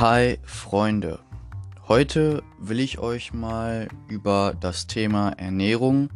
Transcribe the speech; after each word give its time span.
Hi 0.00 0.38
Freunde, 0.44 1.18
heute 1.88 2.44
will 2.60 2.78
ich 2.78 3.00
euch 3.00 3.32
mal 3.32 3.88
über 4.06 4.54
das 4.60 4.86
Thema 4.86 5.30
Ernährung 5.30 6.10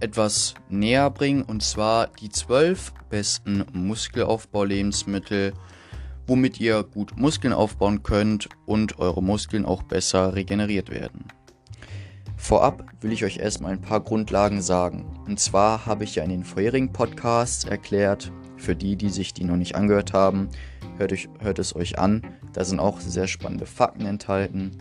etwas 0.00 0.54
näher 0.68 1.08
bringen 1.10 1.44
und 1.44 1.62
zwar 1.62 2.08
die 2.08 2.30
12 2.30 2.92
besten 3.08 3.64
Muskelaufbau-Lebensmittel, 3.72 5.52
womit 6.26 6.58
ihr 6.58 6.82
gut 6.82 7.16
Muskeln 7.16 7.52
aufbauen 7.52 8.02
könnt 8.02 8.48
und 8.66 8.98
eure 8.98 9.22
Muskeln 9.22 9.64
auch 9.64 9.84
besser 9.84 10.34
regeneriert 10.34 10.90
werden. 10.90 11.26
Vorab 12.36 12.86
will 13.02 13.12
ich 13.12 13.24
euch 13.24 13.36
erstmal 13.36 13.70
ein 13.70 13.82
paar 13.82 14.00
Grundlagen 14.00 14.60
sagen. 14.60 15.20
Und 15.28 15.38
zwar 15.38 15.86
habe 15.86 16.02
ich 16.02 16.16
ja 16.16 16.24
in 16.24 16.30
den 16.30 16.44
vorherigen 16.44 16.92
Podcasts 16.92 17.62
erklärt, 17.62 18.32
für 18.56 18.74
die, 18.74 18.96
die 18.96 19.10
sich 19.10 19.34
die 19.34 19.44
noch 19.44 19.56
nicht 19.56 19.74
angehört 19.74 20.12
haben, 20.12 20.48
hört, 20.98 21.12
euch, 21.12 21.28
hört 21.40 21.58
es 21.58 21.74
euch 21.76 21.98
an. 21.98 22.22
Da 22.52 22.64
sind 22.64 22.80
auch 22.80 23.00
sehr 23.00 23.26
spannende 23.26 23.66
Fakten 23.66 24.06
enthalten. 24.06 24.72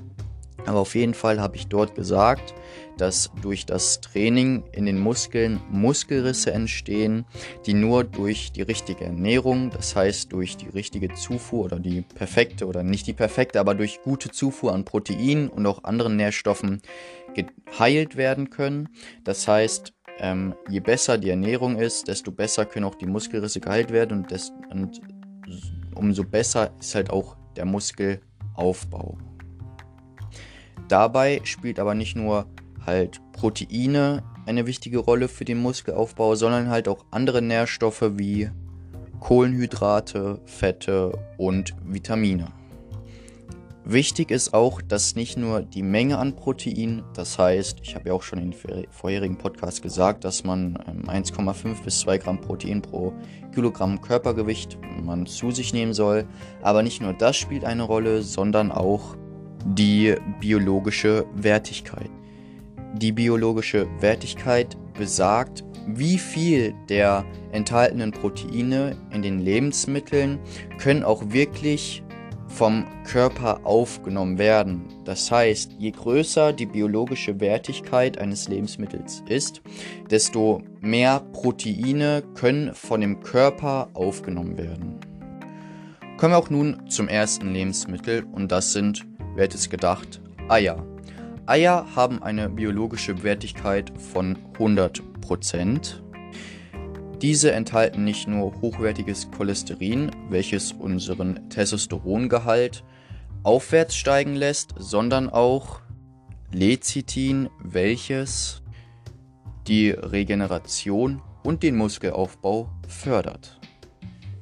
Aber 0.65 0.79
auf 0.79 0.95
jeden 0.95 1.13
Fall 1.13 1.39
habe 1.39 1.55
ich 1.55 1.67
dort 1.67 1.95
gesagt, 1.95 2.53
dass 2.97 3.31
durch 3.41 3.65
das 3.65 4.01
Training 4.01 4.63
in 4.71 4.85
den 4.85 4.99
Muskeln 4.99 5.61
Muskelrisse 5.69 6.51
entstehen, 6.51 7.25
die 7.65 7.73
nur 7.73 8.03
durch 8.03 8.51
die 8.51 8.61
richtige 8.61 9.05
Ernährung, 9.05 9.69
das 9.69 9.95
heißt 9.95 10.31
durch 10.31 10.57
die 10.57 10.69
richtige 10.69 11.13
Zufuhr 11.13 11.65
oder 11.65 11.79
die 11.79 12.01
perfekte 12.01 12.65
oder 12.65 12.83
nicht 12.83 13.05
die 13.05 13.13
perfekte, 13.13 13.59
aber 13.59 13.75
durch 13.75 14.01
gute 14.03 14.31
Zufuhr 14.31 14.73
an 14.73 14.85
Proteinen 14.85 15.49
und 15.49 15.65
auch 15.67 15.83
anderen 15.83 16.15
Nährstoffen 16.15 16.81
geheilt 17.35 18.15
werden 18.15 18.49
können. 18.49 18.89
Das 19.23 19.47
heißt, 19.47 19.93
ähm, 20.19 20.55
je 20.69 20.79
besser 20.79 21.17
die 21.17 21.29
Ernährung 21.29 21.77
ist, 21.77 22.07
desto 22.07 22.31
besser 22.31 22.65
können 22.65 22.85
auch 22.85 22.95
die 22.95 23.05
Muskelrisse 23.05 23.59
geheilt 23.59 23.91
werden 23.91 24.19
und, 24.19 24.31
des, 24.31 24.51
und 24.69 25.01
umso 25.95 26.23
besser 26.23 26.71
ist 26.79 26.95
halt 26.95 27.09
auch 27.09 27.35
der 27.55 27.65
Muskelaufbau. 27.65 29.17
Dabei 30.87 31.41
spielt 31.43 31.79
aber 31.79 31.95
nicht 31.95 32.15
nur 32.15 32.45
halt 32.85 33.19
Proteine 33.33 34.23
eine 34.45 34.67
wichtige 34.67 34.99
Rolle 34.99 35.27
für 35.27 35.45
den 35.45 35.57
Muskelaufbau, 35.57 36.35
sondern 36.35 36.69
halt 36.69 36.87
auch 36.87 37.05
andere 37.11 37.41
Nährstoffe 37.41 38.03
wie 38.17 38.49
Kohlenhydrate, 39.19 40.39
Fette 40.45 41.17
und 41.37 41.75
Vitamine. 41.83 42.47
Wichtig 43.87 44.31
ist 44.31 44.51
auch, 44.55 44.81
dass 44.81 45.15
nicht 45.15 45.37
nur 45.37 45.61
die 45.61 45.83
Menge 45.83 46.17
an 46.17 46.35
Protein, 46.35 47.03
das 47.13 47.37
heißt, 47.37 47.81
ich 47.83 47.93
habe 47.93 48.09
ja 48.09 48.15
auch 48.15 48.23
schon 48.23 48.39
in 48.39 48.55
vorherigen 48.89 49.37
Podcast 49.37 49.83
gesagt, 49.83 50.23
dass 50.23 50.43
man 50.43 50.75
1,5 51.05 51.65
ähm, 51.65 51.75
bis 51.85 51.99
2 51.99 52.17
Gramm 52.17 52.41
Protein 52.41 52.81
pro 52.81 53.13
Kilogramm 53.53 54.01
Körpergewicht 54.01 54.79
man 55.03 55.27
zu 55.27 55.51
sich 55.51 55.71
nehmen 55.71 55.93
soll, 55.93 56.25
aber 56.63 56.81
nicht 56.81 56.99
nur 56.99 57.13
das 57.13 57.37
spielt 57.37 57.63
eine 57.63 57.83
Rolle, 57.83 58.23
sondern 58.23 58.71
auch 58.71 59.15
die 59.65 60.15
biologische 60.39 61.27
Wertigkeit. 61.35 62.09
Die 62.95 63.11
biologische 63.11 63.85
Wertigkeit 63.99 64.75
besagt, 64.95 65.63
wie 65.85 66.17
viel 66.17 66.73
der 66.89 67.23
enthaltenen 67.51 68.11
Proteine 68.11 68.97
in 69.11 69.21
den 69.21 69.41
Lebensmitteln 69.41 70.39
können 70.79 71.03
auch 71.03 71.21
wirklich 71.27 72.01
vom 72.55 72.85
Körper 73.03 73.59
aufgenommen 73.65 74.37
werden. 74.37 74.85
Das 75.03 75.29
heißt, 75.29 75.73
je 75.77 75.91
größer 75.91 76.53
die 76.53 76.65
biologische 76.65 77.41
Wertigkeit 77.41 78.17
eines 78.17 78.47
Lebensmittels 78.47 79.23
ist, 79.27 79.61
desto 80.09 80.61
mehr 80.79 81.19
Proteine 81.33 82.23
können 82.33 82.73
von 82.73 83.01
dem 83.01 83.19
Körper 83.19 83.89
aufgenommen 83.93 84.57
werden. 84.57 84.99
Kommen 86.17 86.31
wir 86.31 86.37
auch 86.37 86.49
nun 86.49 86.89
zum 86.89 87.09
ersten 87.09 87.51
Lebensmittel 87.51 88.23
und 88.31 88.53
das 88.53 88.71
sind, 88.71 89.05
wer 89.35 89.43
hätte 89.43 89.57
es 89.57 89.69
gedacht, 89.69 90.21
Eier. 90.47 90.81
Eier 91.47 91.85
haben 91.93 92.23
eine 92.23 92.47
biologische 92.47 93.21
Wertigkeit 93.21 93.91
von 94.13 94.37
100%. 94.57 96.04
Diese 97.21 97.51
enthalten 97.53 98.03
nicht 98.03 98.27
nur 98.27 98.61
hochwertiges 98.61 99.29
Cholesterin, 99.31 100.11
welches 100.29 100.73
unseren 100.73 101.49
Testosterongehalt 101.49 102.83
aufwärts 103.43 103.95
steigen 103.95 104.35
lässt, 104.35 104.73
sondern 104.77 105.29
auch 105.29 105.79
Lecithin, 106.51 107.49
welches 107.59 108.61
die 109.67 109.91
Regeneration 109.91 111.21
und 111.43 111.63
den 111.63 111.75
Muskelaufbau 111.75 112.69
fördert. 112.87 113.59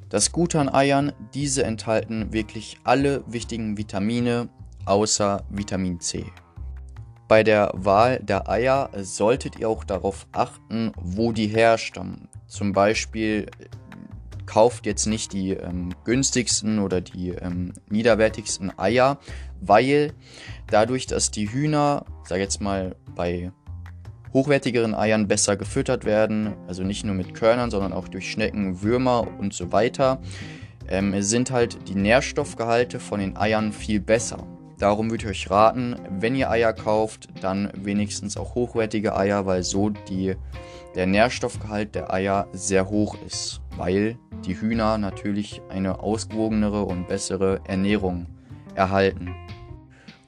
Das 0.08 0.32
Gute 0.32 0.60
an 0.60 0.68
Eiern, 0.68 1.12
diese 1.32 1.64
enthalten 1.64 2.32
wirklich 2.32 2.78
alle 2.84 3.24
wichtigen 3.26 3.78
Vitamine 3.78 4.48
außer 4.84 5.44
Vitamin 5.48 6.00
C. 6.00 6.24
Bei 7.26 7.42
der 7.42 7.72
Wahl 7.74 8.20
der 8.20 8.48
Eier 8.48 8.90
solltet 9.00 9.58
ihr 9.58 9.68
auch 9.68 9.84
darauf 9.84 10.26
achten, 10.32 10.92
wo 11.00 11.32
die 11.32 11.48
herstammen. 11.48 12.28
Zum 12.46 12.72
Beispiel 12.72 13.46
kauft 14.46 14.86
jetzt 14.86 15.06
nicht 15.06 15.32
die 15.32 15.50
ähm, 15.52 15.94
günstigsten 16.04 16.78
oder 16.78 17.00
die 17.00 17.30
ähm, 17.30 17.72
niederwertigsten 17.88 18.78
Eier, 18.78 19.18
weil 19.60 20.12
dadurch, 20.66 21.06
dass 21.06 21.30
die 21.30 21.50
Hühner, 21.50 22.04
sag 22.24 22.38
jetzt 22.38 22.60
mal, 22.60 22.96
bei 23.14 23.52
hochwertigeren 24.32 24.94
Eiern 24.94 25.28
besser 25.28 25.56
gefüttert 25.56 26.04
werden, 26.04 26.54
also 26.66 26.82
nicht 26.82 27.04
nur 27.04 27.14
mit 27.14 27.34
Körnern, 27.34 27.70
sondern 27.70 27.92
auch 27.92 28.08
durch 28.08 28.30
Schnecken, 28.30 28.82
Würmer 28.82 29.26
und 29.38 29.54
so 29.54 29.72
weiter, 29.72 30.20
ähm, 30.88 31.22
sind 31.22 31.50
halt 31.50 31.88
die 31.88 31.94
Nährstoffgehalte 31.94 33.00
von 33.00 33.20
den 33.20 33.36
Eiern 33.36 33.72
viel 33.72 34.00
besser. 34.00 34.46
Darum 34.78 35.10
würde 35.10 35.24
ich 35.24 35.30
euch 35.30 35.50
raten, 35.50 35.96
wenn 36.10 36.34
ihr 36.34 36.50
Eier 36.50 36.72
kauft, 36.72 37.28
dann 37.40 37.70
wenigstens 37.76 38.36
auch 38.36 38.56
hochwertige 38.56 39.16
Eier, 39.16 39.46
weil 39.46 39.62
so 39.62 39.90
die, 39.90 40.34
der 40.94 41.06
Nährstoffgehalt 41.06 41.94
der 41.94 42.12
Eier 42.12 42.48
sehr 42.52 42.88
hoch 42.88 43.16
ist, 43.26 43.60
weil 43.76 44.18
die 44.44 44.60
Hühner 44.60 44.98
natürlich 44.98 45.60
eine 45.68 46.00
ausgewogenere 46.00 46.84
und 46.84 47.08
bessere 47.08 47.60
Ernährung 47.66 48.26
erhalten. 48.74 49.34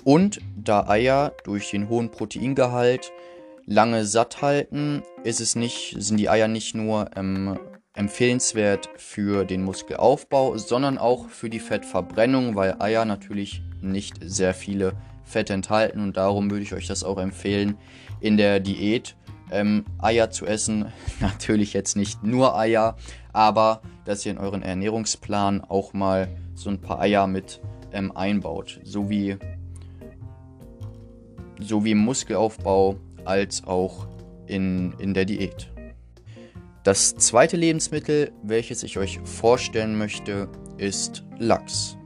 Und 0.05 0.41
da 0.57 0.89
Eier 0.89 1.33
durch 1.45 1.71
den 1.71 1.89
hohen 1.89 2.11
Proteingehalt 2.11 3.13
lange 3.65 4.05
satt 4.05 4.43
halten, 4.43 5.03
ist 5.25 5.41
es 5.41 5.57
nicht, 5.57 5.97
sind 5.99 6.19
die 6.19 6.29
Eier 6.29 6.49
nicht 6.49 6.75
nur 6.75 7.11
ähm, 7.17 7.59
empfehlenswert 7.95 8.89
für 8.97 9.45
den 9.45 9.65
Muskelaufbau, 9.65 10.57
sondern 10.59 10.99
auch 10.99 11.29
für 11.29 11.51
die 11.51 11.59
Fettverbrennung, 11.59 12.55
weil 12.55 12.77
Eier 12.79 13.05
natürlich 13.05 13.63
nicht 13.81 14.17
sehr 14.23 14.55
viele 14.55 14.93
Fette 15.25 15.55
enthalten 15.55 16.01
und 16.01 16.17
darum 16.17 16.51
würde 16.51 16.63
ich 16.63 16.73
euch 16.73 16.87
das 16.87 17.03
auch 17.03 17.19
empfehlen, 17.19 17.77
in 18.21 18.37
der 18.37 18.61
Diät 18.61 19.17
ähm, 19.51 19.85
Eier 19.99 20.31
zu 20.31 20.47
essen. 20.47 20.93
Natürlich 21.21 21.73
jetzt 21.73 21.97
nicht 21.97 22.23
nur 22.23 22.57
Eier, 22.57 22.97
aber 23.33 23.83
dass 24.05 24.25
ihr 24.25 24.33
in 24.33 24.39
euren 24.39 24.63
Ernährungsplan 24.63 25.63
auch 25.63 25.93
mal 25.93 26.29
so 26.55 26.71
ein 26.71 26.81
paar 26.81 27.01
Eier 27.01 27.27
mit 27.27 27.61
ähm, 27.93 28.17
einbaut, 28.17 28.81
sowie, 28.85 29.37
sowie 31.61 31.93
im 31.93 31.99
Muskelaufbau 31.99 32.97
als 33.25 33.65
auch 33.65 34.07
in, 34.47 34.95
in 34.99 35.15
der 35.15 35.25
Diät. 35.25 35.71
Das 36.85 37.17
zweite 37.17 37.57
Lebensmittel, 37.57 38.31
welches 38.45 38.85
ich 38.85 38.97
euch 38.97 39.19
vorstellen 39.25 39.99
möchte, 39.99 40.49
ist 40.79 41.25
Lachs. 41.37 41.97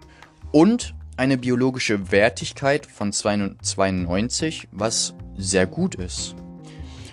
und 0.51 0.93
eine 1.17 1.37
biologische 1.37 2.11
Wertigkeit 2.11 2.85
von 2.85 3.11
92, 3.11 4.67
was 4.71 5.13
sehr 5.37 5.65
gut 5.67 5.95
ist. 5.95 6.35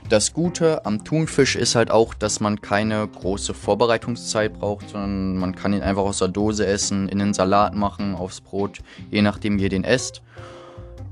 Das 0.08 0.32
Gute 0.32 0.86
am 0.86 1.04
Thunfisch 1.04 1.54
ist 1.54 1.74
halt 1.74 1.90
auch, 1.90 2.14
dass 2.14 2.40
man 2.40 2.62
keine 2.62 3.06
große 3.06 3.52
Vorbereitungszeit 3.52 4.54
braucht, 4.54 4.88
sondern 4.88 5.36
man 5.36 5.54
kann 5.54 5.74
ihn 5.74 5.82
einfach 5.82 6.04
aus 6.04 6.20
der 6.20 6.28
Dose 6.28 6.64
essen, 6.66 7.10
in 7.10 7.18
den 7.18 7.34
Salat 7.34 7.74
machen, 7.74 8.14
aufs 8.14 8.40
Brot, 8.40 8.78
je 9.10 9.20
nachdem 9.20 9.58
wie 9.58 9.64
ihr 9.64 9.68
den 9.68 9.84
esst. 9.84 10.22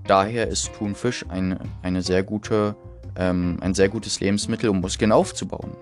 Daher 0.07 0.49
ist 0.49 0.73
Thunfisch 0.73 1.27
ein, 1.29 1.59
eine 1.83 2.01
sehr 2.01 2.23
gute, 2.23 2.75
ähm, 3.17 3.59
ein 3.61 3.75
sehr 3.75 3.91
gutes 3.91 4.21
Lebensmittel, 4.21 4.71
um 4.71 4.81
Muskeln 4.81 5.13
aufzubauen. 5.13 5.73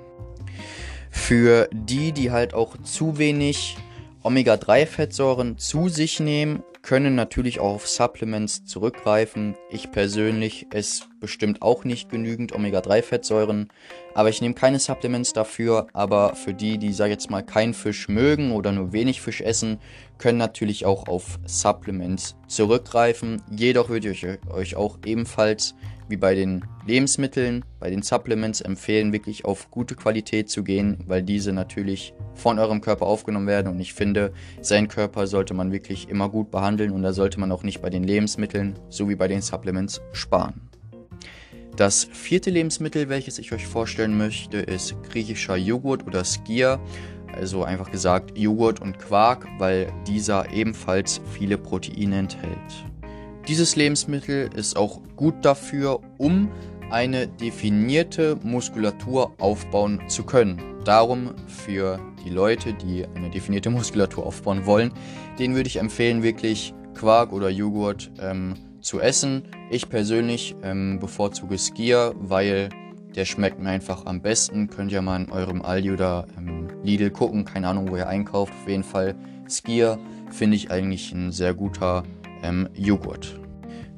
Für 1.11 1.69
die, 1.73 2.11
die 2.11 2.33
halt 2.33 2.53
auch 2.53 2.77
zu 2.83 3.19
wenig 3.19 3.77
Omega-3-Fettsäuren 4.25 5.59
zu 5.59 5.91
sich 5.91 6.19
nehmen, 6.19 6.63
können 6.81 7.15
natürlich 7.15 7.61
auch 7.61 7.75
auf 7.75 7.87
Supplements 7.87 8.65
zurückgreifen. 8.65 9.55
Ich 9.71 9.93
persönlich 9.93 10.67
esse 10.71 11.05
bestimmt 11.21 11.61
auch 11.61 11.85
nicht 11.85 12.11
genügend 12.11 12.55
Omega-3-Fettsäuren, 12.55 13.69
aber 14.15 14.31
ich 14.31 14.41
nehme 14.41 14.55
keine 14.55 14.79
Supplements 14.79 15.35
dafür. 15.35 15.89
Aber 15.93 16.35
für 16.37 16.55
die, 16.55 16.79
die, 16.79 16.95
sag 16.95 17.11
jetzt 17.11 17.31
mal, 17.31 17.43
keinen 17.43 17.75
Fisch 17.75 18.09
mögen 18.09 18.53
oder 18.53 18.73
nur 18.73 18.93
wenig 18.95 19.21
Fisch 19.21 19.43
essen, 19.43 19.79
können 20.17 20.39
natürlich 20.39 20.87
auch 20.87 21.07
auf 21.07 21.39
Supplements 21.45 22.37
zurückgreifen. 22.47 23.43
Jedoch 23.51 23.91
würde 23.91 24.11
ich 24.11 24.27
euch 24.51 24.77
auch 24.77 24.99
ebenfalls 25.05 25.75
wie 26.09 26.17
bei 26.17 26.35
den 26.35 26.65
Lebensmitteln, 26.87 27.65
bei 27.81 27.91
den 27.91 28.03
Supplements 28.03 28.61
empfehlen, 28.61 29.13
wirklich 29.13 29.45
auf 29.45 29.71
gute 29.71 29.95
Qualität 29.95 30.51
zu 30.51 30.63
gehen, 30.63 30.99
weil 31.07 31.23
diese 31.23 31.53
natürlich 31.53 32.15
von 32.35 32.59
eurem 32.59 32.81
Körper 32.81 33.07
aufgenommen 33.07 33.47
werden. 33.47 33.73
Und 33.73 33.81
ich 33.81 33.95
finde, 33.95 34.33
seinen 34.61 34.89
Körper 34.89 35.27
sollte 35.27 35.55
man 35.55 35.73
wirklich 35.73 36.09
immer 36.09 36.29
gut 36.29 36.51
behandeln 36.51 36.93
und 36.93 37.03
da 37.03 37.13
sollte 37.13 37.41
man 37.41 37.53
auch 37.53 37.63
nicht 37.63 37.81
bei 37.81 37.91
den 37.91 38.05
Lebensmitteln 38.05 38.79
sowie 38.89 39.17
bei 39.17 39.29
den 39.29 39.43
Supplements 39.43 40.01
sparen. 40.13 40.69
Das 41.77 42.05
vierte 42.05 42.51
Lebensmittel, 42.51 43.09
welches 43.09 43.39
ich 43.39 43.53
euch 43.53 43.67
vorstellen 43.67 44.17
möchte, 44.17 44.59
ist 44.59 44.95
griechischer 45.11 45.57
Joghurt 45.57 46.07
oder 46.07 46.25
Skia. 46.25 46.79
Also 47.35 47.65
einfach 47.65 47.91
gesagt 47.91 48.39
Joghurt 48.39 48.81
und 48.81 49.01
Quark, 49.01 49.49
weil 49.59 49.93
dieser 50.07 50.53
ebenfalls 50.53 51.21
viele 51.33 51.59
Proteine 51.59 52.19
enthält. 52.19 52.85
Dieses 53.47 53.77
Lebensmittel 53.77 54.49
ist 54.57 54.75
auch 54.75 55.03
gut 55.17 55.35
dafür, 55.45 56.01
um 56.17 56.51
eine 56.91 57.27
definierte 57.29 58.39
Muskulatur 58.43 59.35
aufbauen 59.39 60.01
zu 60.09 60.25
können. 60.25 60.63
Darum 60.85 61.35
für 61.47 62.01
die 62.25 62.31
Leute, 62.31 62.73
die 62.73 63.05
eine 63.15 63.29
definierte 63.29 63.69
Muskulatur 63.69 64.25
aufbauen 64.25 64.65
wollen, 64.65 64.93
denen 65.39 65.55
würde 65.55 65.67
ich 65.67 65.77
empfehlen, 65.77 66.23
wirklich 66.23 66.73
Quark 66.95 67.33
oder 67.35 67.51
Joghurt 67.51 68.11
ähm, 68.19 68.55
zu 68.81 68.99
essen. 68.99 69.43
Ich 69.71 69.91
persönlich 69.91 70.57
ähm, 70.63 70.99
bevorzuge 70.99 71.59
Skier, 71.59 72.15
weil 72.19 72.71
der 73.15 73.27
schmeckt 73.27 73.61
mir 73.61 73.69
einfach 73.69 74.07
am 74.07 74.23
besten. 74.23 74.71
Könnt 74.71 74.91
ihr 74.91 75.03
mal 75.03 75.21
in 75.21 75.31
eurem 75.31 75.61
Aldi 75.61 75.93
oder 75.93 76.27
ähm, 76.39 76.69
Lidl 76.83 77.11
gucken, 77.11 77.45
keine 77.45 77.69
Ahnung, 77.69 77.91
wo 77.91 77.97
ihr 77.97 78.09
einkauft. 78.09 78.55
Auf 78.63 78.69
jeden 78.69 78.85
Fall 78.85 79.15
Skier 79.49 79.99
finde 80.31 80.57
ich 80.57 80.71
eigentlich 80.71 81.13
ein 81.13 81.31
sehr 81.31 81.53
guter 81.53 82.05
ähm, 82.45 82.69
Joghurt. 82.75 83.41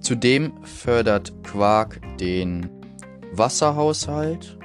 Zudem 0.01 0.65
fördert 0.65 1.33
Quark 1.43 2.01
den 2.19 2.71
Wasserhaushalt, 3.33 4.57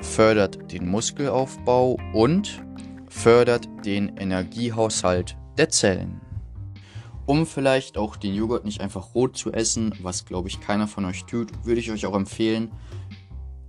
fördert 0.00 0.70
den 0.70 0.88
Muskelaufbau 0.88 1.98
und 2.12 2.62
fördert 3.08 3.68
den 3.84 4.16
Energiehaushalt 4.16 5.36
der 5.56 5.70
Zellen. 5.70 6.20
Um 7.26 7.46
vielleicht 7.46 7.96
auch 7.96 8.16
den 8.16 8.34
Joghurt 8.34 8.66
nicht 8.66 8.82
einfach 8.82 9.14
rot 9.14 9.36
zu 9.38 9.50
essen, 9.50 9.94
was 10.02 10.26
glaube 10.26 10.48
ich 10.48 10.60
keiner 10.60 10.86
von 10.86 11.06
euch 11.06 11.24
tut, 11.24 11.50
würde 11.64 11.80
ich 11.80 11.90
euch 11.90 12.04
auch 12.04 12.14
empfehlen, 12.14 12.70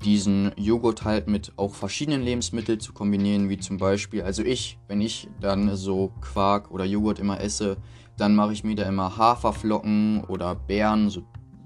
diesen 0.06 0.52
Joghurt 0.56 1.04
halt 1.04 1.28
mit 1.28 1.54
auch 1.58 1.74
verschiedenen 1.74 2.22
Lebensmitteln 2.22 2.80
zu 2.80 2.94
kombinieren, 2.94 3.50
wie 3.50 3.58
zum 3.58 3.78
Beispiel, 3.78 4.22
also 4.22 4.44
ich, 4.44 4.78
wenn 4.88 5.02
ich 5.02 5.28
dann 5.42 5.76
so 5.76 6.12
Quark 6.22 6.70
oder 6.70 6.86
Joghurt 6.86 7.20
immer 7.20 7.42
esse, 7.42 7.78
dann 8.16 8.36
mache 8.36 8.54
ich 8.54 8.64
mir 8.64 8.76
da 8.76 8.84
immer 8.84 9.18
Haferflocken 9.18 10.24
oder 10.26 10.56
Beeren, 10.56 11.10
so 11.10 11.24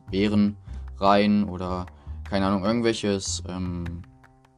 Beeren 0.09 0.55
rein 0.97 1.43
oder 1.43 1.85
keine 2.29 2.45
Ahnung, 2.45 2.63
irgendwelches 2.63 3.43
ähm, 3.49 4.03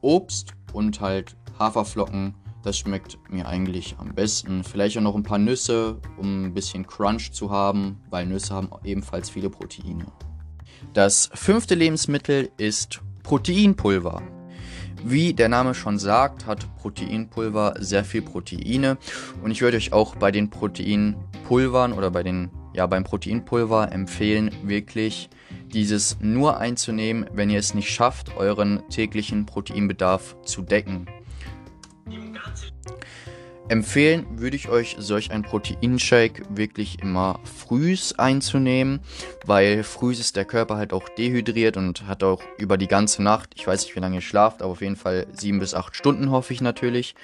Obst 0.00 0.52
und 0.72 1.00
halt 1.00 1.36
Haferflocken. 1.58 2.34
Das 2.62 2.78
schmeckt 2.78 3.18
mir 3.28 3.48
eigentlich 3.48 3.96
am 3.98 4.14
besten. 4.14 4.62
Vielleicht 4.62 4.96
auch 4.96 5.02
noch 5.02 5.16
ein 5.16 5.24
paar 5.24 5.38
Nüsse, 5.38 6.00
um 6.16 6.44
ein 6.44 6.54
bisschen 6.54 6.86
Crunch 6.86 7.32
zu 7.32 7.50
haben, 7.50 8.00
weil 8.10 8.26
Nüsse 8.26 8.54
haben 8.54 8.70
ebenfalls 8.84 9.28
viele 9.28 9.50
Proteine. 9.50 10.06
Das 10.92 11.30
fünfte 11.34 11.74
Lebensmittel 11.74 12.50
ist 12.58 13.00
Proteinpulver. 13.22 14.22
Wie 15.04 15.34
der 15.34 15.48
Name 15.48 15.74
schon 15.74 15.98
sagt, 15.98 16.46
hat 16.46 16.66
Proteinpulver 16.76 17.74
sehr 17.78 18.04
viel 18.04 18.22
Proteine 18.22 18.98
und 19.42 19.50
ich 19.50 19.60
würde 19.60 19.76
euch 19.76 19.92
auch 19.92 20.14
bei 20.16 20.30
den 20.30 20.50
Proteinpulvern 20.50 21.92
oder 21.92 22.10
bei 22.10 22.22
den 22.22 22.50
ja 22.74 22.86
beim 22.86 23.04
Proteinpulver 23.04 23.92
empfehlen, 23.92 24.50
wirklich 24.62 25.28
dieses 25.72 26.18
nur 26.20 26.58
einzunehmen, 26.58 27.26
wenn 27.32 27.50
ihr 27.50 27.58
es 27.58 27.74
nicht 27.74 27.90
schafft, 27.90 28.36
euren 28.36 28.82
täglichen 28.88 29.46
Proteinbedarf 29.46 30.36
zu 30.44 30.62
decken. 30.62 31.06
Empfehlen 33.72 34.26
würde 34.38 34.54
ich 34.54 34.68
euch 34.68 34.96
solch 34.98 35.30
ein 35.30 35.40
Proteinshake 35.40 36.42
wirklich 36.50 37.00
immer 37.00 37.40
frühs 37.44 38.12
einzunehmen, 38.18 39.00
weil 39.46 39.82
frühs 39.82 40.20
ist 40.20 40.36
der 40.36 40.44
Körper 40.44 40.76
halt 40.76 40.92
auch 40.92 41.08
dehydriert 41.08 41.78
und 41.78 42.06
hat 42.06 42.22
auch 42.22 42.42
über 42.58 42.76
die 42.76 42.86
ganze 42.86 43.22
Nacht, 43.22 43.54
ich 43.56 43.66
weiß 43.66 43.84
nicht 43.84 43.96
wie 43.96 44.00
lange 44.00 44.16
ihr 44.16 44.20
schlaft, 44.20 44.60
aber 44.60 44.72
auf 44.72 44.82
jeden 44.82 44.96
Fall 44.96 45.26
sieben 45.32 45.58
bis 45.58 45.72
acht 45.72 45.96
Stunden 45.96 46.30
hoffe 46.30 46.52
ich 46.52 46.60
natürlich, 46.60 47.14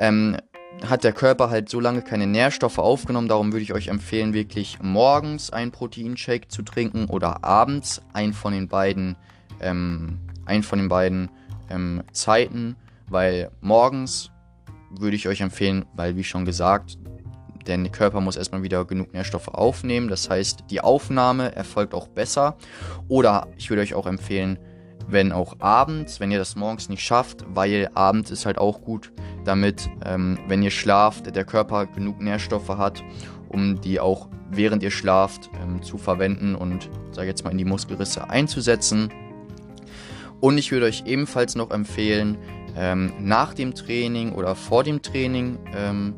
ähm, 0.00 0.38
hat 0.88 1.04
der 1.04 1.12
Körper 1.12 1.50
halt 1.50 1.68
so 1.68 1.78
lange 1.78 2.00
keine 2.00 2.26
Nährstoffe 2.26 2.78
aufgenommen. 2.78 3.28
Darum 3.28 3.52
würde 3.52 3.62
ich 3.62 3.74
euch 3.74 3.88
empfehlen, 3.88 4.32
wirklich 4.32 4.78
morgens 4.80 5.50
einen 5.50 5.72
Proteinshake 5.72 6.48
zu 6.48 6.62
trinken 6.62 7.04
oder 7.04 7.44
abends 7.44 8.00
einen 8.14 8.32
von 8.32 8.54
den 8.54 8.66
beiden, 8.66 9.14
ähm, 9.60 10.20
einen 10.46 10.62
von 10.62 10.78
den 10.78 10.88
beiden 10.88 11.30
ähm, 11.68 12.02
Zeiten, 12.12 12.76
weil 13.10 13.50
morgens 13.60 14.31
würde 14.98 15.16
ich 15.16 15.28
euch 15.28 15.40
empfehlen, 15.40 15.84
weil 15.94 16.16
wie 16.16 16.24
schon 16.24 16.44
gesagt, 16.44 16.98
der 17.66 17.78
Körper 17.90 18.20
muss 18.20 18.36
erstmal 18.36 18.62
wieder 18.62 18.84
genug 18.84 19.12
Nährstoffe 19.12 19.48
aufnehmen. 19.48 20.08
Das 20.08 20.28
heißt, 20.28 20.64
die 20.70 20.80
Aufnahme 20.80 21.54
erfolgt 21.54 21.94
auch 21.94 22.08
besser. 22.08 22.56
Oder 23.08 23.48
ich 23.56 23.70
würde 23.70 23.82
euch 23.82 23.94
auch 23.94 24.06
empfehlen, 24.06 24.58
wenn 25.08 25.32
auch 25.32 25.56
abends, 25.60 26.20
wenn 26.20 26.30
ihr 26.30 26.38
das 26.38 26.56
morgens 26.56 26.88
nicht 26.88 27.02
schafft, 27.02 27.44
weil 27.48 27.90
abends 27.94 28.30
ist 28.30 28.46
halt 28.46 28.58
auch 28.58 28.82
gut, 28.82 29.12
damit, 29.44 29.88
ähm, 30.04 30.38
wenn 30.48 30.62
ihr 30.62 30.70
schlaft, 30.70 31.34
der 31.34 31.44
Körper 31.44 31.86
genug 31.86 32.20
Nährstoffe 32.20 32.68
hat, 32.68 33.02
um 33.48 33.80
die 33.80 34.00
auch 34.00 34.28
während 34.50 34.82
ihr 34.82 34.90
schlaft 34.90 35.50
ähm, 35.62 35.82
zu 35.82 35.98
verwenden 35.98 36.54
und, 36.54 36.90
sage 37.10 37.28
jetzt 37.28 37.44
mal, 37.44 37.50
in 37.50 37.58
die 37.58 37.64
Muskelrisse 37.64 38.28
einzusetzen. 38.28 39.10
Und 40.40 40.58
ich 40.58 40.72
würde 40.72 40.86
euch 40.86 41.04
ebenfalls 41.06 41.54
noch 41.54 41.70
empfehlen, 41.70 42.36
ähm, 42.76 43.12
nach 43.20 43.54
dem 43.54 43.74
Training 43.74 44.32
oder 44.32 44.54
vor 44.54 44.84
dem 44.84 45.02
Training 45.02 45.58
ähm, 45.74 46.14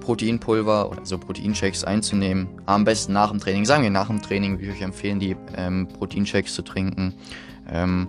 Proteinpulver 0.00 0.90
oder 0.90 1.04
so 1.04 1.18
Proteinshakes 1.18 1.84
einzunehmen. 1.84 2.48
Am 2.66 2.84
besten 2.84 3.12
nach 3.12 3.30
dem 3.30 3.38
Training. 3.38 3.64
Sagen 3.64 3.82
wir 3.82 3.90
nach 3.90 4.08
dem 4.08 4.20
Training 4.20 4.58
würde 4.58 4.72
ich 4.72 4.78
euch 4.78 4.82
empfehlen, 4.82 5.20
die 5.20 5.36
ähm, 5.56 5.88
Proteinshakes 5.88 6.54
zu 6.54 6.62
trinken, 6.62 7.14
ähm, 7.70 8.08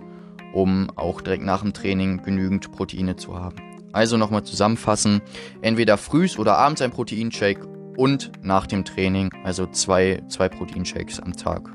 um 0.52 0.90
auch 0.96 1.20
direkt 1.20 1.44
nach 1.44 1.62
dem 1.62 1.72
Training 1.72 2.22
genügend 2.22 2.72
Proteine 2.72 3.16
zu 3.16 3.38
haben. 3.38 3.56
Also 3.92 4.16
nochmal 4.16 4.42
zusammenfassen, 4.42 5.20
entweder 5.60 5.98
frühs 5.98 6.38
oder 6.38 6.56
abends 6.56 6.80
ein 6.80 6.90
Proteinshake 6.90 7.68
und 7.96 8.32
nach 8.42 8.66
dem 8.66 8.84
Training, 8.84 9.30
also 9.44 9.66
zwei, 9.66 10.22
zwei 10.28 10.48
Proteinshakes 10.48 11.20
am 11.20 11.34
Tag. 11.34 11.70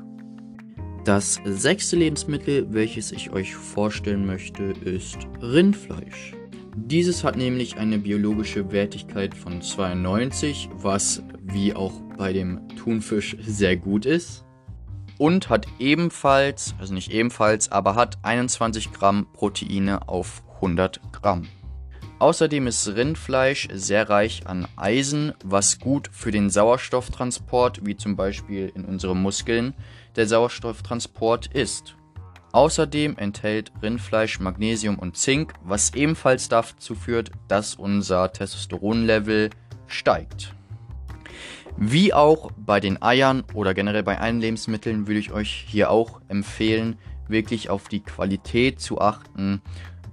Das 1.08 1.40
sechste 1.42 1.96
Lebensmittel, 1.96 2.66
welches 2.68 3.12
ich 3.12 3.30
euch 3.30 3.54
vorstellen 3.54 4.26
möchte, 4.26 4.64
ist 4.64 5.16
Rindfleisch. 5.40 6.34
Dieses 6.76 7.24
hat 7.24 7.34
nämlich 7.34 7.78
eine 7.78 7.96
biologische 7.96 8.70
Wertigkeit 8.72 9.34
von 9.34 9.62
92, 9.62 10.68
was 10.74 11.22
wie 11.40 11.72
auch 11.72 11.94
bei 12.18 12.34
dem 12.34 12.68
Thunfisch 12.76 13.38
sehr 13.40 13.78
gut 13.78 14.04
ist. 14.04 14.44
und 15.16 15.48
hat 15.48 15.66
ebenfalls, 15.78 16.74
also 16.78 16.92
nicht 16.92 17.10
ebenfalls, 17.10 17.72
aber 17.72 17.94
hat 17.94 18.18
21 18.22 18.92
Gramm 18.92 19.26
Proteine 19.32 20.10
auf 20.10 20.42
100 20.56 21.00
Gramm. 21.10 21.48
Außerdem 22.18 22.66
ist 22.66 22.88
Rindfleisch 22.88 23.68
sehr 23.72 24.10
reich 24.10 24.46
an 24.46 24.66
Eisen, 24.74 25.34
was 25.44 25.78
gut 25.78 26.10
für 26.12 26.32
den 26.32 26.50
Sauerstofftransport, 26.50 27.86
wie 27.86 27.96
zum 27.96 28.16
Beispiel 28.16 28.72
in 28.74 28.84
unseren 28.84 29.22
Muskeln, 29.22 29.72
der 30.16 30.26
Sauerstofftransport 30.26 31.46
ist. 31.46 31.94
Außerdem 32.50 33.16
enthält 33.18 33.70
Rindfleisch 33.82 34.40
Magnesium 34.40 34.98
und 34.98 35.16
Zink, 35.16 35.52
was 35.62 35.94
ebenfalls 35.94 36.48
dazu 36.48 36.96
führt, 36.96 37.30
dass 37.46 37.76
unser 37.76 38.32
Testosteronlevel 38.32 39.50
steigt. 39.86 40.54
Wie 41.76 42.12
auch 42.12 42.50
bei 42.56 42.80
den 42.80 43.00
Eiern 43.00 43.44
oder 43.54 43.74
generell 43.74 44.02
bei 44.02 44.18
allen 44.18 44.40
Lebensmitteln 44.40 45.06
würde 45.06 45.20
ich 45.20 45.30
euch 45.30 45.64
hier 45.68 45.92
auch 45.92 46.20
empfehlen, 46.26 46.98
wirklich 47.28 47.70
auf 47.70 47.86
die 47.86 48.00
Qualität 48.00 48.80
zu 48.80 49.00
achten, 49.00 49.62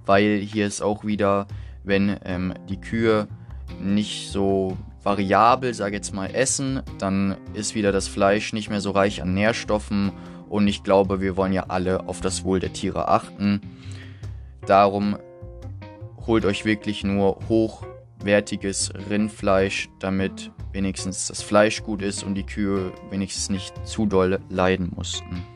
weil 0.04 0.38
hier 0.38 0.68
ist 0.68 0.82
auch 0.82 1.04
wieder, 1.04 1.48
wenn 1.86 2.18
ähm, 2.24 2.52
die 2.68 2.80
Kühe 2.80 3.28
nicht 3.80 4.30
so 4.30 4.76
variabel, 5.02 5.72
sage 5.72 5.96
jetzt 5.96 6.12
mal, 6.12 6.26
essen, 6.34 6.82
dann 6.98 7.36
ist 7.54 7.74
wieder 7.74 7.92
das 7.92 8.08
Fleisch 8.08 8.52
nicht 8.52 8.68
mehr 8.68 8.80
so 8.80 8.90
reich 8.90 9.22
an 9.22 9.34
Nährstoffen 9.34 10.12
und 10.48 10.66
ich 10.68 10.82
glaube, 10.82 11.20
wir 11.20 11.36
wollen 11.36 11.52
ja 11.52 11.66
alle 11.68 12.08
auf 12.08 12.20
das 12.20 12.44
Wohl 12.44 12.60
der 12.60 12.72
Tiere 12.72 13.08
achten. 13.08 13.60
Darum 14.66 15.16
holt 16.26 16.44
euch 16.44 16.64
wirklich 16.64 17.04
nur 17.04 17.38
hochwertiges 17.48 18.92
Rindfleisch, 19.08 19.88
damit 20.00 20.50
wenigstens 20.72 21.28
das 21.28 21.40
Fleisch 21.40 21.84
gut 21.84 22.02
ist 22.02 22.24
und 22.24 22.34
die 22.34 22.44
Kühe 22.44 22.92
wenigstens 23.10 23.48
nicht 23.48 23.86
zu 23.86 24.06
doll 24.06 24.40
leiden 24.48 24.92
mussten. 24.94 25.55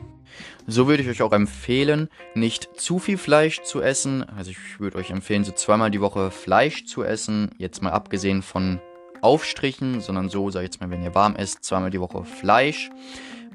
So 0.71 0.87
würde 0.87 1.03
ich 1.03 1.09
euch 1.09 1.21
auch 1.21 1.33
empfehlen, 1.33 2.09
nicht 2.33 2.69
zu 2.79 2.99
viel 2.99 3.17
Fleisch 3.17 3.61
zu 3.63 3.81
essen. 3.81 4.23
Also 4.23 4.51
ich 4.51 4.79
würde 4.79 4.97
euch 4.97 5.09
empfehlen, 5.11 5.43
so 5.43 5.51
zweimal 5.51 5.91
die 5.91 6.01
Woche 6.01 6.31
Fleisch 6.31 6.85
zu 6.85 7.03
essen. 7.03 7.51
Jetzt 7.57 7.81
mal 7.81 7.91
abgesehen 7.91 8.41
von 8.41 8.79
Aufstrichen, 9.21 10.01
sondern 10.01 10.29
so, 10.29 10.49
sag 10.49 10.61
ich 10.61 10.67
jetzt 10.67 10.81
mal, 10.81 10.89
wenn 10.89 11.03
ihr 11.03 11.13
warm 11.13 11.35
esst, 11.35 11.63
zweimal 11.63 11.89
die 11.89 11.99
Woche 11.99 12.23
Fleisch 12.23 12.89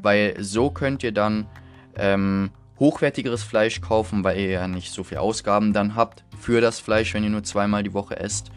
weil 0.01 0.35
so 0.39 0.71
könnt 0.71 1.03
ihr 1.03 1.13
dann 1.13 1.47
ähm, 1.95 2.51
hochwertigeres 2.79 3.43
Fleisch 3.43 3.81
kaufen, 3.81 4.25
weil 4.25 4.39
ihr 4.39 4.51
ja 4.51 4.69
nicht 4.69 4.93
so 4.93 5.05
viel 5.05 5.19
Ausgaben 5.19 5.73
dann 5.73 5.95
habt 5.95 6.25
für 6.39 6.61
das 6.61 6.79
Fleisch, 6.79 7.15
wenn 7.15 7.25
ihr 7.25 7.31
nur 7.31 7.45
zweimal 7.45 7.83
die 7.83 7.95
Woche 7.95 8.19
esst. 8.19 8.51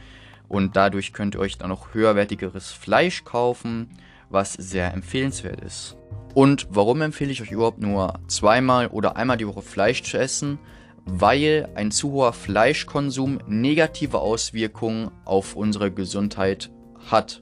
Und 0.47 0.75
dadurch 0.75 1.13
könnt 1.13 1.35
ihr 1.35 1.41
euch 1.41 1.57
dann 1.57 1.71
auch 1.71 1.93
höherwertigeres 1.93 2.71
Fleisch 2.71 3.23
kaufen, 3.23 3.89
was 4.29 4.53
sehr 4.53 4.93
empfehlenswert 4.93 5.61
ist. 5.61 5.95
Und 6.39 6.67
warum 6.69 7.01
empfehle 7.01 7.33
ich 7.33 7.41
euch 7.41 7.51
überhaupt 7.51 7.81
nur 7.81 8.13
zweimal 8.29 8.87
oder 8.87 9.17
einmal 9.17 9.35
die 9.35 9.45
Woche 9.45 9.61
Fleisch 9.61 10.03
zu 10.03 10.17
essen? 10.17 10.57
Weil 11.03 11.67
ein 11.75 11.91
zu 11.91 12.13
hoher 12.13 12.31
Fleischkonsum 12.31 13.39
negative 13.45 14.19
Auswirkungen 14.19 15.11
auf 15.25 15.57
unsere 15.57 15.91
Gesundheit 15.91 16.71
hat. 17.11 17.41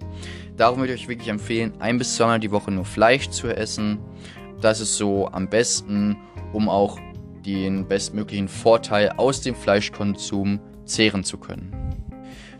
Darum 0.56 0.80
würde 0.80 0.96
ich 0.96 1.02
euch 1.02 1.10
wirklich 1.10 1.28
empfehlen, 1.28 1.74
ein 1.78 2.00
bis 2.00 2.16
zweimal 2.16 2.40
die 2.40 2.50
Woche 2.50 2.72
nur 2.72 2.86
Fleisch 2.86 3.30
zu 3.30 3.56
essen. 3.56 4.00
Das 4.62 4.80
ist 4.82 4.96
so 4.96 5.28
am 5.28 5.48
besten, 5.48 6.18
um 6.52 6.68
auch 6.68 6.98
den 7.46 7.88
bestmöglichen 7.88 8.48
Vorteil 8.48 9.12
aus 9.18 9.42
dem 9.42 9.54
Fleischkonsum 9.54 10.60
zehren 10.86 11.24
zu 11.24 11.38
können. 11.38 11.77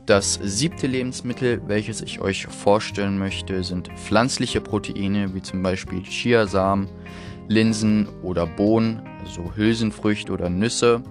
Das 0.08 0.40
siebte 0.42 0.88
Lebensmittel, 0.88 1.62
welches 1.68 2.00
ich 2.00 2.22
euch 2.22 2.48
vorstellen 2.48 3.18
möchte, 3.18 3.62
sind 3.62 3.90
pflanzliche 3.98 4.62
Proteine, 4.62 5.36
wie 5.36 5.42
zum 5.42 5.62
Beispiel 5.62 6.02
Chiasamen, 6.02 6.88
Linsen 7.50 8.08
oder 8.24 8.48
Bohnen, 8.48 9.02
also 9.20 9.54
Hülsenfrüchte 9.54 10.32
oder 10.32 10.50
Nüsse, 10.50 11.04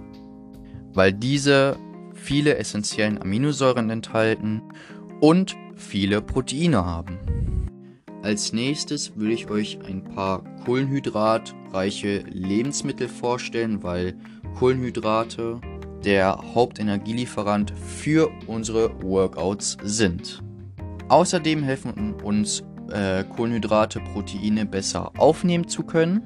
weil 0.94 1.12
diese 1.12 1.76
viele 2.14 2.56
essentiellen 2.56 3.20
Aminosäuren 3.20 3.90
enthalten 3.90 4.62
und 5.20 5.54
viele 5.74 6.22
Proteine 6.22 6.86
haben. 6.86 7.18
Als 8.22 8.54
nächstes 8.54 9.12
will 9.14 9.30
ich 9.30 9.50
euch 9.50 9.78
ein 9.86 10.04
paar 10.04 10.42
kohlenhydratreiche 10.64 12.24
Lebensmittel 12.30 13.08
vorstellen, 13.08 13.82
weil 13.82 14.14
Kohlenhydrate 14.58 15.60
der 16.04 16.38
Hauptenergielieferant 16.54 17.72
für 17.72 18.30
unsere 18.46 19.02
Workouts 19.02 19.76
sind. 19.82 20.42
Außerdem 21.08 21.62
helfen 21.62 22.14
uns 22.22 22.64
äh, 22.90 23.24
Kohlenhydrate 23.24 24.00
Proteine 24.00 24.66
besser 24.66 25.12
aufnehmen 25.18 25.68
zu 25.68 25.82
können 25.82 26.22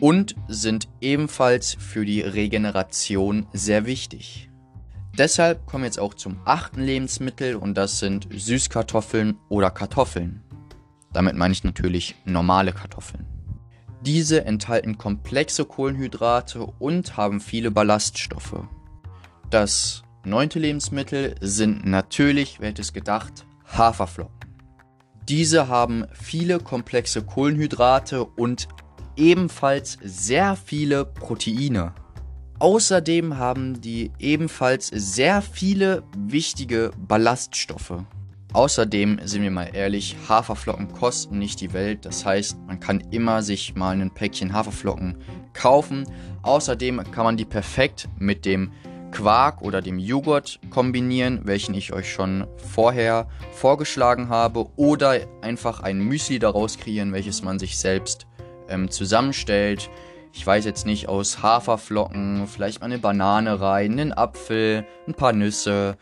und 0.00 0.36
sind 0.48 0.88
ebenfalls 1.00 1.76
für 1.78 2.04
die 2.04 2.20
Regeneration 2.20 3.46
sehr 3.52 3.86
wichtig. 3.86 4.50
Deshalb 5.16 5.66
kommen 5.66 5.82
wir 5.82 5.88
jetzt 5.88 5.98
auch 5.98 6.14
zum 6.14 6.38
achten 6.44 6.80
Lebensmittel 6.80 7.56
und 7.56 7.74
das 7.74 7.98
sind 7.98 8.28
Süßkartoffeln 8.30 9.36
oder 9.48 9.70
Kartoffeln. 9.70 10.42
Damit 11.12 11.34
meine 11.34 11.52
ich 11.52 11.64
natürlich 11.64 12.14
normale 12.24 12.72
Kartoffeln. 12.72 13.26
Diese 14.02 14.44
enthalten 14.44 14.96
komplexe 14.96 15.64
Kohlenhydrate 15.64 16.64
und 16.64 17.16
haben 17.16 17.40
viele 17.40 17.72
Ballaststoffe. 17.72 18.62
Das 19.50 20.02
neunte 20.24 20.58
Lebensmittel 20.58 21.34
sind 21.40 21.86
natürlich, 21.86 22.60
wer 22.60 22.68
hätte 22.68 22.82
es 22.82 22.92
gedacht, 22.92 23.46
Haferflocken. 23.66 24.34
Diese 25.26 25.68
haben 25.68 26.04
viele 26.12 26.58
komplexe 26.58 27.22
Kohlenhydrate 27.22 28.24
und 28.24 28.68
ebenfalls 29.16 29.98
sehr 30.02 30.54
viele 30.54 31.06
Proteine. 31.06 31.94
Außerdem 32.58 33.38
haben 33.38 33.80
die 33.80 34.10
ebenfalls 34.18 34.88
sehr 34.88 35.40
viele 35.40 36.02
wichtige 36.16 36.90
Ballaststoffe. 36.98 38.04
Außerdem 38.52 39.20
sind 39.24 39.42
wir 39.42 39.50
mal 39.50 39.70
ehrlich, 39.74 40.16
Haferflocken 40.28 40.92
kosten 40.92 41.38
nicht 41.38 41.60
die 41.60 41.72
Welt. 41.72 42.04
Das 42.04 42.26
heißt, 42.26 42.58
man 42.66 42.80
kann 42.80 43.00
immer 43.10 43.42
sich 43.42 43.74
mal 43.74 43.98
ein 43.98 44.12
Päckchen 44.12 44.52
Haferflocken 44.52 45.18
kaufen. 45.52 46.04
Außerdem 46.42 47.02
kann 47.12 47.24
man 47.24 47.36
die 47.36 47.44
perfekt 47.44 48.08
mit 48.18 48.44
dem 48.44 48.72
Quark 49.10 49.62
oder 49.62 49.82
dem 49.82 49.98
Joghurt 49.98 50.60
kombinieren, 50.70 51.40
welchen 51.44 51.74
ich 51.74 51.92
euch 51.92 52.12
schon 52.12 52.46
vorher 52.56 53.28
vorgeschlagen 53.52 54.28
habe. 54.28 54.66
Oder 54.76 55.20
einfach 55.42 55.80
ein 55.80 55.98
Müsli 55.98 56.38
daraus 56.38 56.78
kreieren, 56.78 57.12
welches 57.12 57.42
man 57.42 57.58
sich 57.58 57.78
selbst 57.78 58.26
ähm, 58.68 58.90
zusammenstellt 58.90 59.90
ich 60.32 60.46
weiß 60.46 60.64
jetzt 60.64 60.86
nicht, 60.86 61.08
aus 61.08 61.42
Haferflocken, 61.42 62.46
vielleicht 62.46 62.80
mal 62.80 62.86
eine 62.86 62.98
Banane 62.98 63.60
rein, 63.60 63.92
einen 63.92 64.12
Apfel, 64.12 64.86
ein 65.06 65.14
paar 65.14 65.32
Nüsse. 65.32 65.96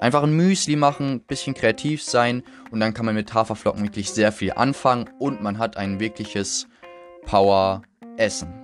Einfach 0.00 0.22
ein 0.22 0.36
Müsli 0.36 0.76
machen, 0.76 1.20
bisschen 1.20 1.54
kreativ 1.54 2.02
sein 2.02 2.42
und 2.70 2.80
dann 2.80 2.94
kann 2.94 3.06
man 3.06 3.14
mit 3.14 3.32
Haferflocken 3.32 3.82
wirklich 3.82 4.10
sehr 4.10 4.32
viel 4.32 4.52
anfangen 4.52 5.08
und 5.18 5.42
man 5.42 5.58
hat 5.58 5.76
ein 5.76 5.98
wirkliches 5.98 6.68
Power-Essen. 7.26 8.63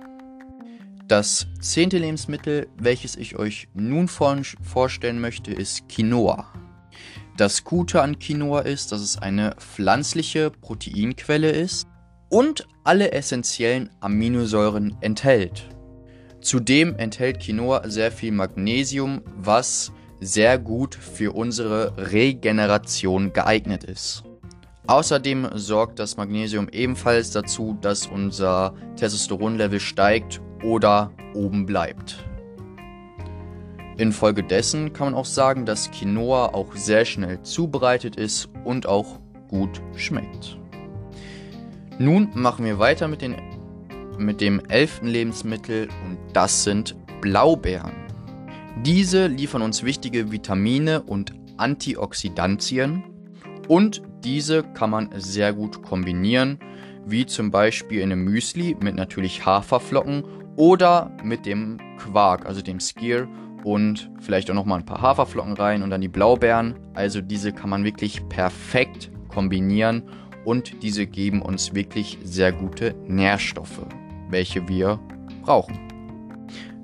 Das 1.11 1.45
zehnte 1.59 1.97
Lebensmittel, 1.97 2.69
welches 2.77 3.17
ich 3.17 3.37
euch 3.37 3.67
nun 3.73 4.07
vorstellen 4.07 5.19
möchte, 5.19 5.51
ist 5.51 5.89
Quinoa. 5.89 6.47
Das 7.35 7.65
Gute 7.65 8.01
an 8.01 8.17
Quinoa 8.17 8.61
ist, 8.61 8.93
dass 8.93 9.01
es 9.01 9.17
eine 9.17 9.53
pflanzliche 9.57 10.51
Proteinquelle 10.51 11.51
ist 11.51 11.85
und 12.29 12.65
alle 12.85 13.11
essentiellen 13.11 13.89
Aminosäuren 13.99 14.95
enthält. 15.01 15.67
Zudem 16.39 16.95
enthält 16.95 17.41
Quinoa 17.41 17.89
sehr 17.89 18.13
viel 18.13 18.31
Magnesium, 18.31 19.21
was 19.35 19.91
sehr 20.21 20.57
gut 20.57 20.95
für 20.95 21.33
unsere 21.33 21.93
Regeneration 21.97 23.33
geeignet 23.33 23.83
ist. 23.83 24.23
Außerdem 24.87 25.49
sorgt 25.55 25.99
das 25.99 26.15
Magnesium 26.15 26.69
ebenfalls 26.69 27.31
dazu, 27.31 27.77
dass 27.81 28.07
unser 28.07 28.75
Testosteronlevel 28.95 29.81
steigt 29.81 30.39
oder 30.63 31.11
oben 31.33 31.65
bleibt. 31.65 32.25
Infolgedessen 33.97 34.93
kann 34.93 35.07
man 35.07 35.13
auch 35.13 35.25
sagen, 35.25 35.65
dass 35.65 35.91
Quinoa 35.91 36.53
auch 36.53 36.75
sehr 36.75 37.05
schnell 37.05 37.41
zubereitet 37.43 38.15
ist 38.15 38.49
und 38.63 38.87
auch 38.87 39.19
gut 39.47 39.81
schmeckt. 39.95 40.57
Nun 41.99 42.29
machen 42.33 42.65
wir 42.65 42.79
weiter 42.79 43.07
mit, 43.07 43.21
den, 43.21 43.35
mit 44.17 44.41
dem 44.41 44.59
elften 44.69 45.07
Lebensmittel 45.07 45.87
und 46.05 46.17
das 46.33 46.63
sind 46.63 46.95
Blaubeeren. 47.21 47.91
Diese 48.83 49.27
liefern 49.27 49.61
uns 49.61 49.83
wichtige 49.83 50.31
Vitamine 50.31 51.03
und 51.03 51.33
Antioxidantien 51.57 53.03
und 53.67 54.01
diese 54.23 54.63
kann 54.63 54.89
man 54.89 55.09
sehr 55.15 55.53
gut 55.53 55.83
kombinieren, 55.83 56.57
wie 57.05 57.25
zum 57.25 57.51
Beispiel 57.51 58.01
in 58.01 58.11
einem 58.11 58.23
Müsli 58.23 58.75
mit 58.79 58.95
natürlich 58.95 59.45
Haferflocken 59.45 60.23
oder 60.55 61.11
mit 61.23 61.45
dem 61.45 61.79
Quark, 61.97 62.45
also 62.45 62.61
dem 62.61 62.79
Skier 62.79 63.27
und 63.63 64.09
vielleicht 64.19 64.49
auch 64.49 64.55
nochmal 64.55 64.79
ein 64.79 64.85
paar 64.85 65.01
Haferflocken 65.01 65.53
rein 65.53 65.83
und 65.83 65.89
dann 65.89 66.01
die 66.01 66.07
Blaubeeren. 66.07 66.75
Also 66.93 67.21
diese 67.21 67.51
kann 67.51 67.69
man 67.69 67.83
wirklich 67.83 68.27
perfekt 68.29 69.11
kombinieren 69.27 70.03
und 70.45 70.83
diese 70.83 71.05
geben 71.05 71.41
uns 71.41 71.73
wirklich 71.73 72.17
sehr 72.23 72.51
gute 72.51 72.95
Nährstoffe. 73.07 73.81
welche 74.29 74.67
wir 74.67 74.97
brauchen. 75.43 75.77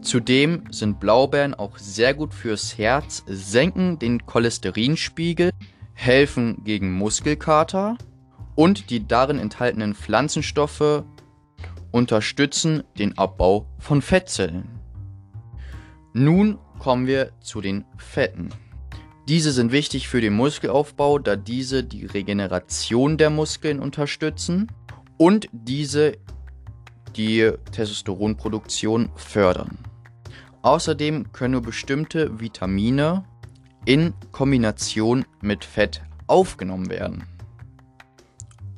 Zudem 0.02 0.64
sind 0.70 1.00
Blaubeeren 1.00 1.54
auch 1.54 1.78
sehr 1.78 2.14
gut 2.14 2.34
fürs 2.34 2.78
Herz, 2.78 3.24
senken 3.26 4.00
den 4.00 4.26
Cholesterinspiegel, 4.26 5.52
helfen 5.94 6.64
gegen 6.64 6.94
Muskelkater 6.94 7.98
und 8.58 8.90
die 8.90 9.08
darin 9.08 9.38
enthaltenen 9.38 9.94
Pflanzenstoffe 9.94 11.04
unterstützen 11.92 12.84
den 12.98 13.18
Abbau 13.18 13.68
von 13.78 14.02
Fettzellen. 14.02 14.68
Nun 16.12 16.58
kommen 16.80 17.06
wir 17.06 17.32
zu 17.40 17.62
den 17.62 17.86
Fetten. 17.98 18.50
Diese 19.28 19.52
sind 19.52 19.72
wichtig 19.72 20.08
für 20.08 20.22
den 20.22 20.34
Muskelaufbau, 20.34 21.20
da 21.20 21.36
diese 21.36 21.84
die 21.84 22.08
Regeneration 22.08 23.18
der 23.18 23.30
Muskeln 23.30 23.80
unterstützen 23.80 24.72
und 25.18 25.48
diese 25.52 26.18
die 27.16 27.52
Testosteronproduktion 27.72 29.12
fördern. 29.16 29.78
Außerdem 30.64 31.32
können 31.32 31.62
bestimmte 31.62 32.40
Vitamine 32.40 33.24
in 33.86 34.14
Kombination 34.32 35.26
mit 35.42 35.64
Fett 35.64 36.02
aufgenommen 36.26 36.90
werden. 36.90 37.37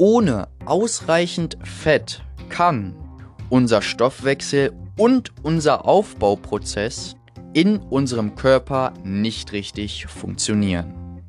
Ohne 0.01 0.47
ausreichend 0.63 1.57
Fett 1.61 2.23
kann 2.47 2.95
unser 3.49 3.81
Stoffwechsel 3.81 4.71
und 4.97 5.33
unser 5.43 5.85
Aufbauprozess 5.85 7.17
in 7.51 7.79
unserem 7.79 8.35
Körper 8.35 8.93
nicht 9.03 9.51
richtig 9.51 10.05
funktionieren. 10.05 11.21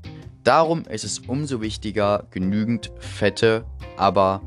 Darum 0.44 0.84
ist 0.84 1.02
es 1.02 1.18
umso 1.18 1.60
wichtiger, 1.60 2.28
genügend 2.30 2.92
Fette, 3.00 3.64
aber 3.96 4.40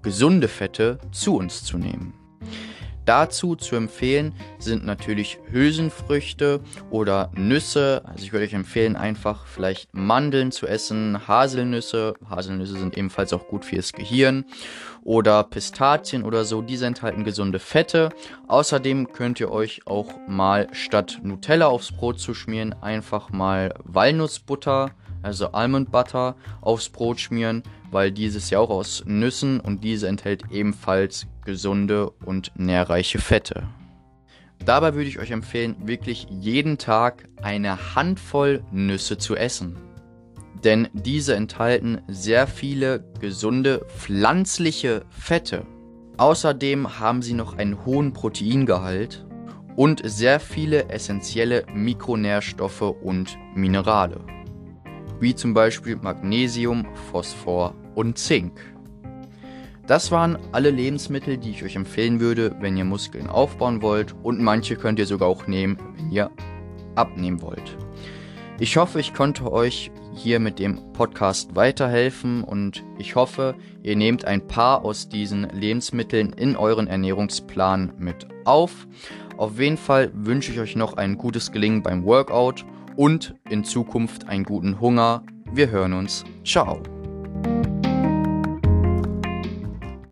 gesunde 0.00 0.48
Fette 0.48 0.98
zu 1.10 1.36
uns 1.36 1.62
zu 1.62 1.76
nehmen. 1.76 2.14
Dazu 3.04 3.56
zu 3.56 3.76
empfehlen 3.76 4.34
sind 4.58 4.84
natürlich 4.84 5.38
Hülsenfrüchte 5.50 6.60
oder 6.90 7.30
Nüsse. 7.34 8.02
Also 8.04 8.24
ich 8.24 8.32
würde 8.32 8.46
euch 8.46 8.54
empfehlen, 8.54 8.96
einfach 8.96 9.46
vielleicht 9.46 9.92
Mandeln 9.92 10.52
zu 10.52 10.66
essen, 10.66 11.26
Haselnüsse. 11.26 12.14
Haselnüsse 12.28 12.78
sind 12.78 12.96
ebenfalls 12.96 13.32
auch 13.32 13.48
gut 13.48 13.64
fürs 13.64 13.92
Gehirn. 13.92 14.44
Oder 15.04 15.42
Pistazien 15.42 16.22
oder 16.22 16.44
so. 16.44 16.62
Diese 16.62 16.86
enthalten 16.86 17.24
gesunde 17.24 17.58
Fette. 17.58 18.10
Außerdem 18.46 19.12
könnt 19.12 19.40
ihr 19.40 19.50
euch 19.50 19.86
auch 19.86 20.12
mal 20.28 20.68
statt 20.72 21.18
Nutella 21.22 21.66
aufs 21.66 21.90
Brot 21.90 22.20
zu 22.20 22.34
schmieren, 22.34 22.74
einfach 22.80 23.30
mal 23.30 23.74
Walnussbutter 23.82 24.92
also 25.22 25.52
Almond 25.52 25.90
Butter, 25.90 26.36
aufs 26.60 26.88
Brot 26.88 27.20
schmieren, 27.20 27.62
weil 27.92 28.10
dieses 28.10 28.50
ja 28.50 28.58
auch 28.58 28.70
aus 28.70 29.04
Nüssen 29.06 29.60
und 29.60 29.84
diese 29.84 30.08
enthält 30.08 30.44
ebenfalls 30.50 31.26
gesunde 31.44 32.10
und 32.10 32.50
nährreiche 32.56 33.20
Fette. 33.20 33.68
Dabei 34.64 34.94
würde 34.94 35.08
ich 35.08 35.18
euch 35.18 35.30
empfehlen, 35.30 35.76
wirklich 35.84 36.26
jeden 36.30 36.78
Tag 36.78 37.28
eine 37.42 37.94
Handvoll 37.94 38.64
Nüsse 38.72 39.18
zu 39.18 39.36
essen. 39.36 39.76
Denn 40.64 40.88
diese 40.92 41.34
enthalten 41.34 42.00
sehr 42.08 42.46
viele 42.46 43.04
gesunde 43.20 43.84
pflanzliche 43.88 45.04
Fette. 45.10 45.66
Außerdem 46.16 47.00
haben 47.00 47.20
sie 47.22 47.34
noch 47.34 47.58
einen 47.58 47.84
hohen 47.84 48.12
Proteingehalt 48.12 49.26
und 49.74 50.02
sehr 50.04 50.38
viele 50.38 50.88
essentielle 50.88 51.64
Mikronährstoffe 51.74 52.82
und 52.82 53.36
Minerale 53.56 54.20
wie 55.22 55.36
zum 55.36 55.54
Beispiel 55.54 55.94
Magnesium, 55.96 56.84
Phosphor 57.12 57.74
und 57.94 58.18
Zink. 58.18 58.60
Das 59.86 60.10
waren 60.10 60.38
alle 60.52 60.70
Lebensmittel, 60.70 61.36
die 61.36 61.50
ich 61.50 61.64
euch 61.64 61.76
empfehlen 61.76 62.20
würde, 62.20 62.54
wenn 62.60 62.76
ihr 62.76 62.84
Muskeln 62.84 63.26
aufbauen 63.26 63.82
wollt 63.82 64.14
und 64.22 64.40
manche 64.40 64.76
könnt 64.76 64.98
ihr 64.98 65.06
sogar 65.06 65.28
auch 65.28 65.46
nehmen, 65.46 65.76
wenn 65.96 66.10
ihr 66.10 66.30
abnehmen 66.94 67.42
wollt. 67.42 67.76
Ich 68.58 68.76
hoffe, 68.76 69.00
ich 69.00 69.12
konnte 69.12 69.50
euch 69.50 69.90
hier 70.14 70.38
mit 70.38 70.58
dem 70.58 70.92
Podcast 70.92 71.56
weiterhelfen 71.56 72.44
und 72.44 72.84
ich 72.98 73.16
hoffe, 73.16 73.56
ihr 73.82 73.96
nehmt 73.96 74.24
ein 74.24 74.46
paar 74.46 74.84
aus 74.84 75.08
diesen 75.08 75.48
Lebensmitteln 75.50 76.32
in 76.34 76.56
euren 76.56 76.86
Ernährungsplan 76.86 77.94
mit 77.98 78.28
auf. 78.44 78.86
Auf 79.36 79.58
jeden 79.58 79.78
Fall 79.78 80.12
wünsche 80.14 80.52
ich 80.52 80.60
euch 80.60 80.76
noch 80.76 80.96
ein 80.96 81.18
gutes 81.18 81.50
Gelingen 81.50 81.82
beim 81.82 82.04
Workout 82.04 82.64
und 82.94 83.34
in 83.48 83.64
Zukunft 83.64 84.28
einen 84.28 84.44
guten 84.44 84.80
Hunger. 84.80 85.24
Wir 85.52 85.70
hören 85.70 85.94
uns. 85.94 86.24
Ciao. 86.44 87.01